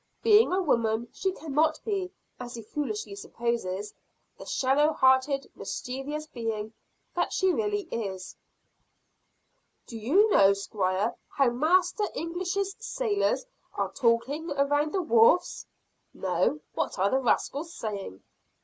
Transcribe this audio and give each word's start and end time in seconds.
Being 0.23 0.51
a 0.51 0.63
woman, 0.63 1.09
she 1.13 1.31
cannot 1.31 1.79
be, 1.85 2.11
as 2.39 2.55
he 2.55 2.63
foolishly 2.63 3.13
supposes, 3.15 3.93
the 4.35 4.47
shallow 4.47 4.93
hearted, 4.93 5.51
mischievous 5.53 6.25
being 6.25 6.73
that 7.15 7.31
she 7.31 7.53
really 7.53 7.83
is. 7.91 8.35
"Do 9.85 9.99
you 9.99 10.27
know, 10.31 10.53
Squire, 10.53 11.15
how 11.29 11.51
Master 11.51 12.05
English's 12.15 12.75
sailors 12.79 13.45
are 13.75 13.91
talking 13.93 14.49
around 14.53 14.91
the 14.91 15.03
wharves?" 15.03 15.67
"No! 16.15 16.61
What 16.73 16.97
are 16.97 17.11
the 17.11 17.19
rascals 17.19 17.71
saying?" 17.71 18.23